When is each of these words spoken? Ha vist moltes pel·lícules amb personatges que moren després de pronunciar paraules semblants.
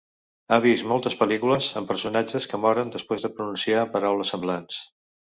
Ha 0.55 0.57
vist 0.61 0.85
moltes 0.91 1.17
pel·lícules 1.17 1.67
amb 1.81 1.89
personatges 1.91 2.47
que 2.53 2.59
moren 2.63 2.89
després 2.95 3.25
de 3.27 3.31
pronunciar 3.35 3.83
paraules 3.97 4.33
semblants. 4.35 4.81